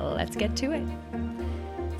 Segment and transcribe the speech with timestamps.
[0.00, 0.86] Let's get to it.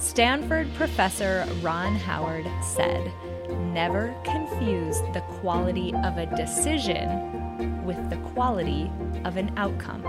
[0.01, 3.13] Stanford professor Ron Howard said,
[3.51, 8.91] Never confuse the quality of a decision with the quality
[9.25, 10.03] of an outcome.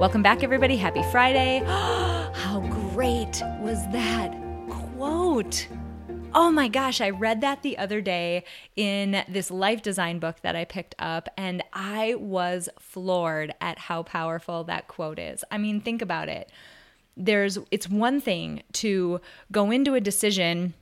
[0.00, 0.76] Welcome back, everybody.
[0.76, 1.62] Happy Friday.
[1.66, 2.60] How
[2.92, 4.32] great was that
[4.70, 5.68] quote?
[6.34, 8.44] Oh my gosh, I read that the other day
[8.76, 14.02] in this life design book that I picked up, and I was floored at how
[14.02, 15.44] powerful that quote is.
[15.50, 16.50] I mean, think about it
[17.18, 20.74] there's it's one thing to go into a decision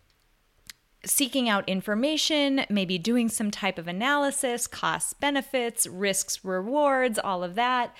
[1.04, 7.54] seeking out information, maybe doing some type of analysis, costs, benefits, risks, rewards, all of
[7.54, 7.94] that.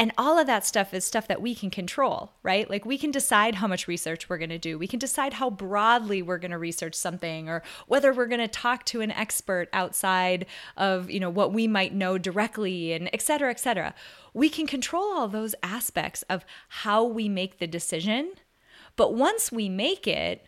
[0.00, 2.70] And all of that stuff is stuff that we can control, right?
[2.70, 4.78] Like we can decide how much research we're going to do.
[4.78, 8.46] We can decide how broadly we're going to research something or whether we're going to
[8.46, 13.20] talk to an expert outside of, you know, what we might know directly and et
[13.20, 13.92] cetera, et cetera.
[14.32, 18.34] We can control all those aspects of how we make the decision.
[18.94, 20.46] But once we make it,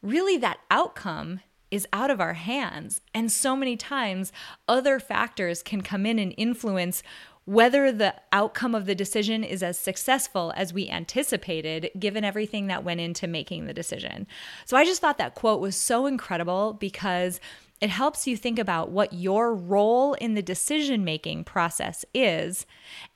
[0.00, 1.40] really that outcome
[1.72, 3.00] is out of our hands.
[3.14, 4.32] And so many times,
[4.66, 7.02] other factors can come in and influence
[7.44, 12.84] whether the outcome of the decision is as successful as we anticipated, given everything that
[12.84, 14.26] went into making the decision.
[14.66, 17.40] So I just thought that quote was so incredible because
[17.80, 22.66] it helps you think about what your role in the decision making process is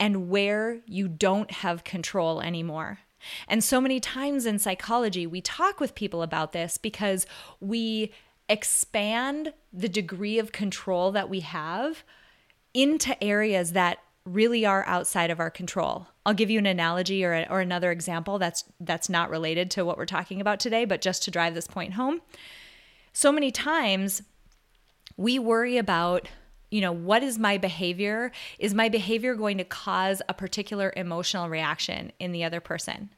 [0.00, 3.00] and where you don't have control anymore.
[3.47, 7.27] And so many times in psychology, we talk with people about this because
[7.61, 8.12] we
[8.48, 12.04] expand the degree of control that we have
[12.72, 16.06] into areas that really are outside of our control.
[16.24, 19.84] I'll give you an analogy or, a, or another example that's that's not related to
[19.84, 22.22] what we're talking about today, but just to drive this point home.
[23.12, 24.22] So many times
[25.16, 26.28] we worry about
[26.70, 31.48] you know what is my behavior is my behavior going to cause a particular emotional
[31.48, 33.10] reaction in the other person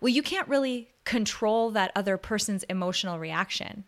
[0.00, 3.84] well you can't really control that other person's emotional reaction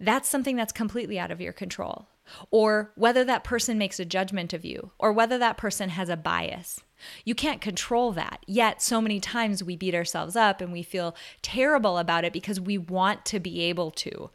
[0.00, 2.08] that's something that's completely out of your control
[2.50, 6.16] or whether that person makes a judgment of you, or whether that person has a
[6.16, 6.80] bias.
[7.24, 8.44] You can't control that.
[8.46, 12.60] Yet, so many times we beat ourselves up and we feel terrible about it because
[12.60, 14.30] we want to be able to.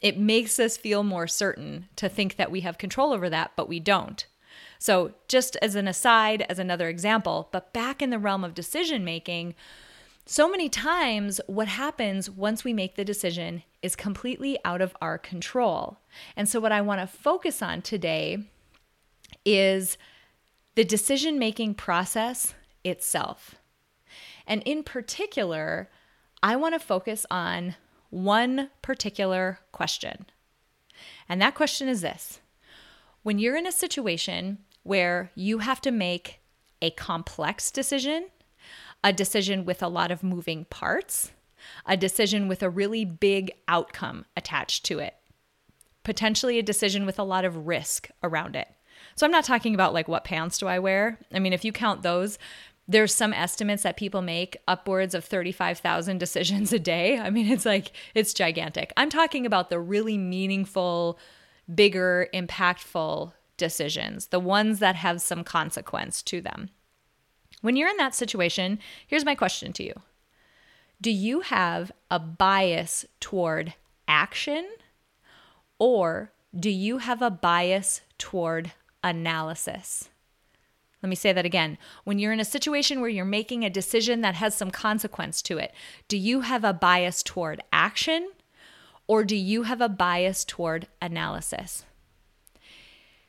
[0.00, 3.68] It makes us feel more certain to think that we have control over that, but
[3.68, 4.26] we don't.
[4.78, 9.04] So, just as an aside, as another example, but back in the realm of decision
[9.04, 9.54] making,
[10.26, 15.18] so many times, what happens once we make the decision is completely out of our
[15.18, 15.98] control.
[16.34, 18.38] And so, what I want to focus on today
[19.44, 19.98] is
[20.74, 22.54] the decision making process
[22.84, 23.56] itself.
[24.46, 25.90] And in particular,
[26.42, 27.76] I want to focus on
[28.10, 30.26] one particular question.
[31.28, 32.40] And that question is this
[33.22, 36.40] When you're in a situation where you have to make
[36.80, 38.26] a complex decision,
[39.04, 41.30] a decision with a lot of moving parts,
[41.86, 45.14] a decision with a really big outcome attached to it,
[46.02, 48.66] potentially a decision with a lot of risk around it.
[49.14, 51.18] So I'm not talking about like what pants do I wear?
[51.32, 52.38] I mean, if you count those,
[52.88, 57.18] there's some estimates that people make upwards of 35,000 decisions a day.
[57.18, 58.92] I mean, it's like it's gigantic.
[58.96, 61.18] I'm talking about the really meaningful,
[61.72, 66.70] bigger, impactful decisions, the ones that have some consequence to them.
[67.60, 69.94] When you're in that situation, here's my question to you
[71.00, 73.74] Do you have a bias toward
[74.06, 74.68] action
[75.78, 78.72] or do you have a bias toward
[79.02, 80.08] analysis?
[81.02, 81.76] Let me say that again.
[82.04, 85.58] When you're in a situation where you're making a decision that has some consequence to
[85.58, 85.74] it,
[86.08, 88.30] do you have a bias toward action
[89.06, 91.84] or do you have a bias toward analysis?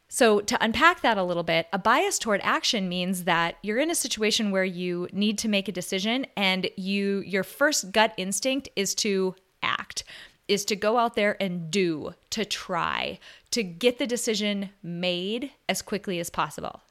[0.07, 3.89] So, to unpack that a little bit, a bias toward action means that you're in
[3.89, 8.69] a situation where you need to make a decision and you your first gut instinct
[8.75, 10.03] is to act,
[10.47, 13.19] is to go out there and do, to try,
[13.49, 16.81] to get the decision made as quickly as possible.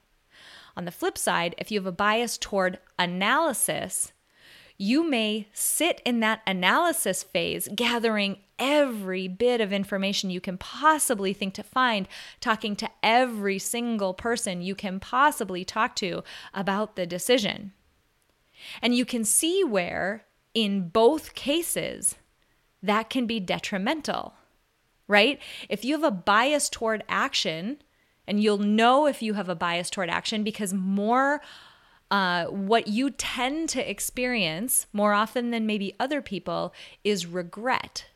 [0.77, 4.13] On the flip side, if you have a bias toward analysis,
[4.77, 11.33] you may sit in that analysis phase, gathering every bit of information you can possibly
[11.33, 12.09] think to find,
[12.41, 16.23] talking to every single person you can possibly talk to
[16.53, 17.73] about the decision.
[18.83, 20.25] And you can see where,
[20.55, 22.17] in both cases,
[22.83, 24.35] that can be detrimental,
[25.07, 25.41] right?
[25.69, 27.79] If you have a bias toward action,
[28.27, 31.41] and you'll know if you have a bias toward action because more
[32.11, 36.73] uh, what you tend to experience more often than maybe other people
[37.03, 38.07] is regret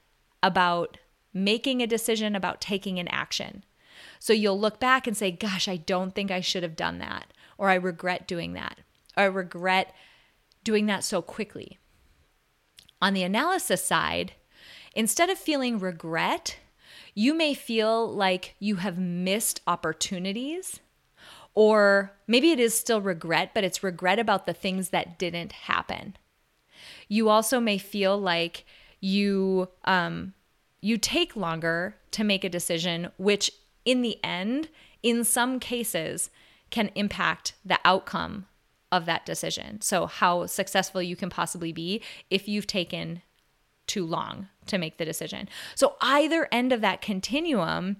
[0.42, 0.98] about
[1.32, 3.64] making a decision about taking an action.
[4.18, 7.32] So you'll look back and say, Gosh, I don't think I should have done that.
[7.56, 8.78] Or I regret doing that.
[9.16, 9.94] Or I regret
[10.64, 11.78] doing that so quickly.
[13.00, 14.32] On the analysis side,
[14.94, 16.58] instead of feeling regret,
[17.14, 20.80] you may feel like you have missed opportunities.
[21.58, 26.16] Or maybe it is still regret, but it's regret about the things that didn't happen.
[27.08, 28.64] You also may feel like
[29.00, 30.34] you um,
[30.80, 33.50] you take longer to make a decision, which
[33.84, 34.68] in the end,
[35.02, 36.30] in some cases,
[36.70, 38.46] can impact the outcome
[38.92, 39.80] of that decision.
[39.80, 43.20] So, how successful you can possibly be if you've taken
[43.88, 45.48] too long to make the decision.
[45.74, 47.96] So, either end of that continuum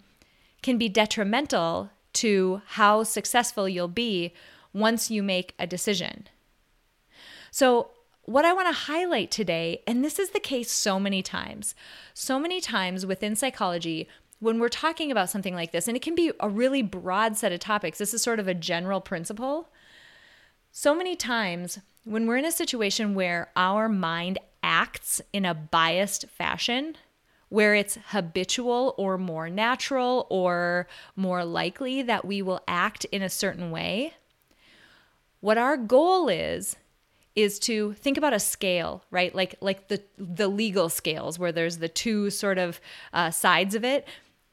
[0.63, 4.35] can be detrimental to how successful you'll be
[4.73, 6.29] once you make a decision.
[7.51, 7.91] So,
[8.25, 11.75] what I want to highlight today, and this is the case so many times,
[12.13, 14.07] so many times within psychology,
[14.39, 17.53] when we're talking about something like this, and it can be a really broad set
[17.53, 19.71] of topics, this is sort of a general principle.
[20.71, 26.29] So many times when we're in a situation where our mind acts in a biased
[26.29, 26.97] fashion,
[27.49, 30.87] where it's habitual or more natural or
[31.17, 34.13] more likely that we will act in a certain way,
[35.41, 36.77] what our goal is
[37.35, 39.35] is to think about a scale, right?
[39.35, 42.81] Like like the the legal scales where there's the two sort of
[43.13, 44.07] uh, sides of it.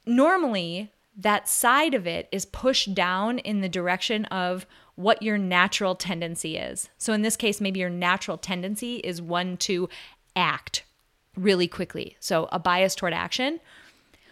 [0.05, 5.95] Normally, that side of it is pushed down in the direction of what your natural
[5.95, 6.89] tendency is.
[6.97, 9.89] So in this case, maybe your natural tendency is one to
[10.35, 10.84] act
[11.35, 12.17] really quickly.
[12.19, 13.59] So a bias toward action.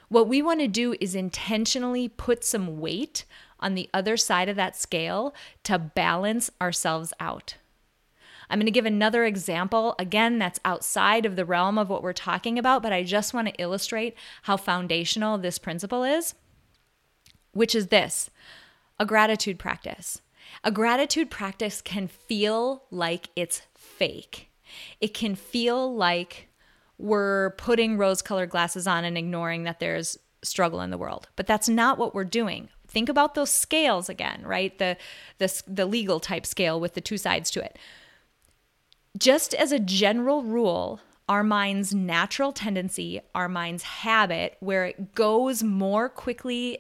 [0.09, 3.25] What we want to do is intentionally put some weight
[3.59, 5.33] on the other side of that scale
[5.63, 7.55] to balance ourselves out.
[8.50, 9.95] I'm going to give another example.
[9.97, 13.47] Again, that's outside of the realm of what we're talking about, but I just want
[13.47, 16.35] to illustrate how foundational this principle is,
[17.53, 18.29] which is this
[19.00, 20.21] a gratitude practice.
[20.63, 24.50] A gratitude practice can feel like it's fake.
[25.01, 26.47] It can feel like
[26.97, 31.27] we're putting rose colored glasses on and ignoring that there's struggle in the world.
[31.35, 32.69] But that's not what we're doing.
[32.87, 34.77] Think about those scales again, right?
[34.77, 34.97] The
[35.39, 37.77] the the legal type scale with the two sides to it.
[39.17, 40.99] Just as a general rule,
[41.29, 46.79] our mind's natural tendency, our mind's habit, where it goes more quickly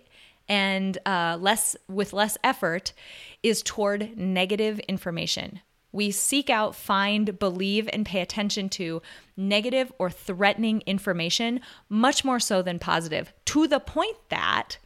[0.49, 2.93] and uh, less with less effort,
[3.41, 5.61] is toward negative information.
[5.93, 9.01] We seek out, find, believe, and pay attention to
[9.37, 14.77] negative or threatening information much more so than positive, to the point that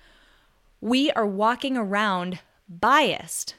[0.79, 2.39] we are walking around
[2.69, 3.55] biased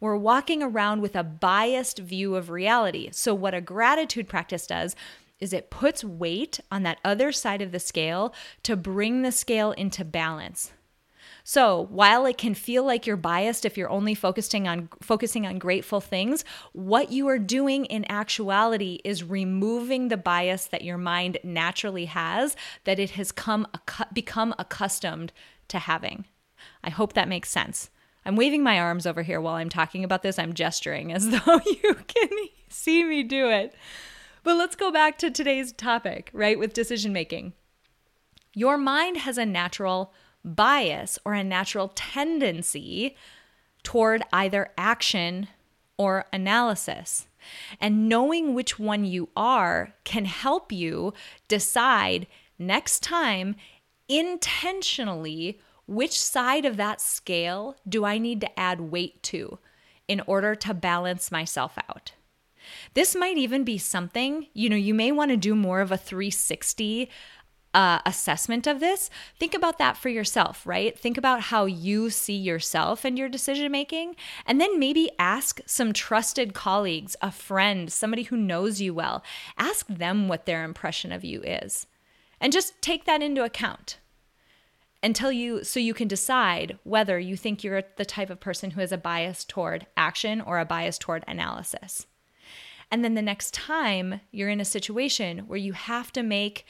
[0.00, 3.08] we're walking around with a biased view of reality.
[3.12, 4.94] So, what a gratitude practice does
[5.40, 9.72] is it puts weight on that other side of the scale to bring the scale
[9.72, 10.72] into balance.
[11.50, 15.58] So, while it can feel like you're biased if you're only focusing on focusing on
[15.58, 21.38] grateful things, what you are doing in actuality is removing the bias that your mind
[21.42, 23.66] naturally has that it has come
[24.12, 25.32] become accustomed
[25.68, 26.26] to having.
[26.84, 27.88] I hope that makes sense.
[28.26, 30.38] I'm waving my arms over here while I'm talking about this.
[30.38, 32.28] I'm gesturing as though you can
[32.68, 33.74] see me do it.
[34.44, 37.54] But let's go back to today's topic, right, with decision making.
[38.52, 40.12] Your mind has a natural
[40.44, 43.16] bias or a natural tendency
[43.82, 45.48] toward either action
[45.96, 47.26] or analysis.
[47.80, 51.12] And knowing which one you are can help you
[51.48, 52.26] decide
[52.58, 53.56] next time
[54.08, 59.58] intentionally which side of that scale do I need to add weight to
[60.06, 62.12] in order to balance myself out?
[62.92, 65.96] This might even be something, you know, you may want to do more of a
[65.96, 67.08] 360
[67.74, 69.10] uh, assessment of this.
[69.38, 70.98] Think about that for yourself, right?
[70.98, 74.16] Think about how you see yourself and your decision making.
[74.46, 79.22] And then maybe ask some trusted colleagues, a friend, somebody who knows you well.
[79.58, 81.86] Ask them what their impression of you is.
[82.40, 83.98] And just take that into account
[85.02, 88.80] until you so you can decide whether you think you're the type of person who
[88.80, 92.06] has a bias toward action or a bias toward analysis.
[92.90, 96.64] And then the next time you're in a situation where you have to make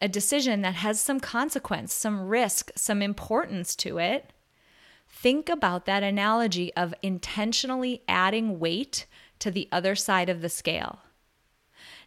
[0.00, 4.32] a decision that has some consequence, some risk, some importance to it,
[5.08, 9.06] think about that analogy of intentionally adding weight
[9.38, 11.00] to the other side of the scale.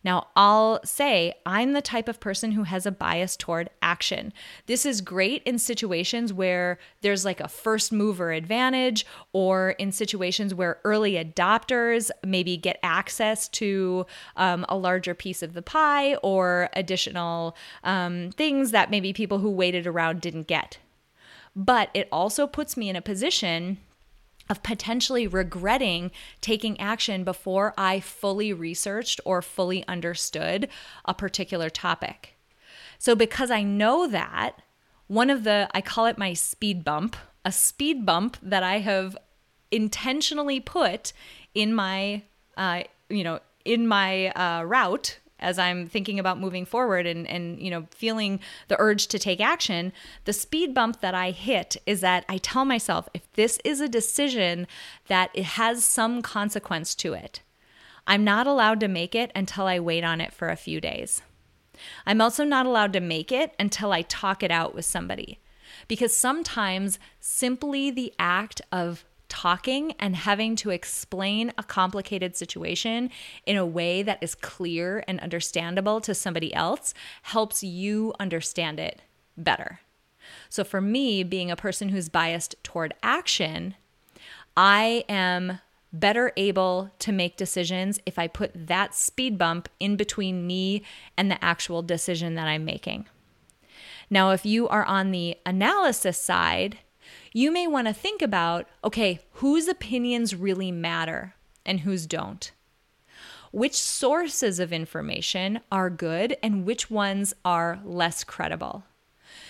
[0.04, 4.34] Now, I'll say I'm the type of person who has a bias toward action.
[4.66, 10.54] This is great in situations where there's like a first mover advantage, or in situations
[10.54, 14.06] where early adopters maybe get access to
[14.36, 19.50] um, a larger piece of the pie or additional um, things that maybe people who
[19.50, 20.78] waited around didn't get.
[21.56, 23.78] But it also puts me in a position
[24.50, 30.68] of potentially regretting taking action before I fully researched or fully understood
[31.06, 32.36] a particular topic.
[32.98, 34.58] So, because I know that,
[35.08, 39.18] one of the, I call it my speed bump, a speed bump that I have
[39.72, 41.14] intentionally put
[41.54, 42.24] in my,
[42.56, 47.62] uh, you know, in my uh, route as I'm thinking about moving forward and and
[47.62, 49.94] you know feeling the urge to take action,
[50.26, 53.90] the speed bump that I hit is that I tell myself if this is a
[53.90, 54.68] decision
[55.08, 57.42] that it has some consequence to it,
[58.08, 61.22] I'm not allowed to make it until I wait on it for a few days.
[62.06, 65.40] I'm also not allowed to make it until I talk it out with somebody.
[65.88, 73.10] Because sometimes simply the act of talking and having to explain a complicated situation
[73.48, 79.02] in a way that is clear and understandable to somebody else helps you understand it
[79.36, 79.80] better.
[80.50, 83.74] So, for me, being a person who's biased toward action,
[84.56, 85.60] I am
[85.92, 90.84] better able to make decisions if I put that speed bump in between me
[91.18, 93.08] and the actual decision that I'm making.
[94.12, 96.78] Now, if you are on the analysis side,
[97.34, 102.52] you may want to think about okay, whose opinions really matter and whose don't?
[103.52, 108.84] Which sources of information are good and which ones are less credible?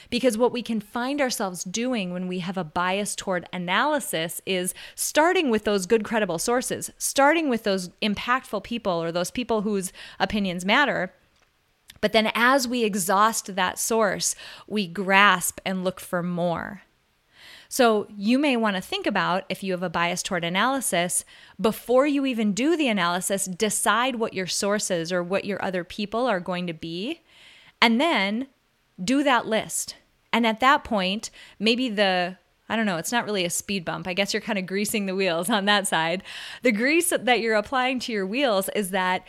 [0.09, 4.73] Because what we can find ourselves doing when we have a bias toward analysis is
[4.93, 9.91] starting with those good, credible sources, starting with those impactful people or those people whose
[10.19, 11.13] opinions matter.
[12.01, 14.35] But then as we exhaust that source,
[14.67, 16.81] we grasp and look for more.
[17.73, 21.25] So you may want to think about if you have a bias toward analysis,
[21.59, 26.27] before you even do the analysis, decide what your sources or what your other people
[26.27, 27.21] are going to be,
[27.81, 28.45] and then
[29.03, 29.95] do that list.
[30.31, 32.37] And at that point, maybe the
[32.69, 34.07] I don't know, it's not really a speed bump.
[34.07, 36.21] I guess you're kind of greasing the wheels on that side.
[36.61, 39.25] The grease that you're applying to your wheels is that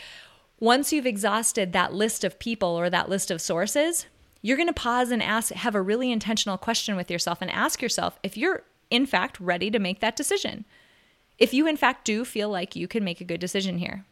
[0.60, 4.04] once you've exhausted that list of people or that list of sources,
[4.44, 7.80] you're going to pause and ask, have a really intentional question with yourself and ask
[7.80, 10.66] yourself if you're in fact ready to make that decision.
[11.38, 14.04] If you in fact do feel like you can make a good decision here.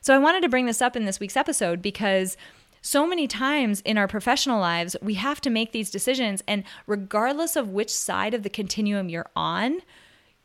[0.00, 2.36] So I wanted to bring this up in this week's episode because
[2.82, 6.44] so many times in our professional lives, we have to make these decisions.
[6.46, 9.80] And regardless of which side of the continuum you're on,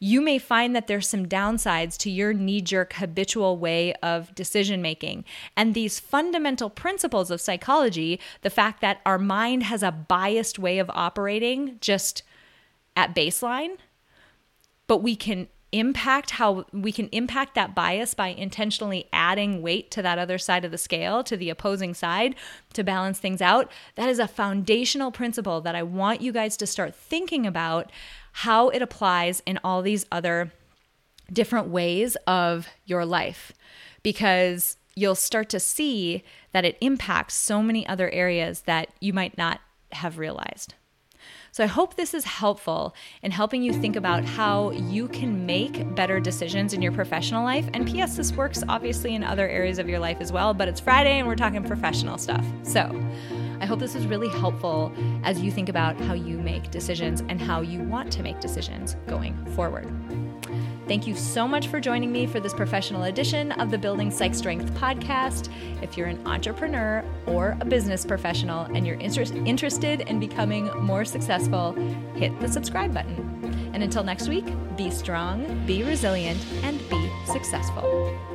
[0.06, 4.80] you may find that there's some downsides to your knee jerk habitual way of decision
[4.80, 5.26] making.
[5.58, 10.78] And these fundamental principles of psychology, the fact that our mind has a biased way
[10.78, 12.22] of operating just
[12.96, 13.78] at baseline,
[14.86, 15.48] but we can
[15.80, 20.64] impact how we can impact that bias by intentionally adding weight to that other side
[20.64, 22.36] of the scale, to the opposing side,
[22.74, 23.72] to balance things out.
[23.96, 27.92] That is a foundational principle that I want you guys to start thinking about
[28.32, 30.52] how it applies in all these other
[31.32, 33.52] different ways of your life
[34.04, 39.38] because you'll start to see that it impacts so many other areas that you might
[39.38, 39.60] not
[39.92, 40.74] have realized.
[41.56, 42.94] So I hope this is helpful
[43.24, 47.66] in helping you think about how you can make better decisions in your professional life.
[47.74, 50.82] And P.S., this works obviously in other areas of your life as well, but it's
[50.82, 52.46] Friday and we're talking professional stuff.
[52.64, 52.82] So
[53.60, 54.92] I hope this is really helpful
[55.24, 58.96] as you think about how you make decisions and how you want to make decisions
[59.08, 59.92] going forward.
[60.88, 64.36] Thank you so much for joining me for this professional edition of the Building Psych
[64.36, 65.50] Strength podcast.
[65.82, 71.04] If you're an entrepreneur or a business professional and you're inter- interested in becoming more
[71.04, 71.74] successful,
[72.16, 73.72] hit the subscribe button.
[73.74, 74.46] And until next week,
[74.78, 78.35] be strong, be resilient, and be successful.